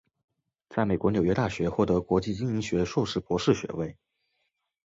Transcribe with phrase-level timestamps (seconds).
[0.67, 3.95] 在美国纽约大学获得国际经营学硕士博士学位。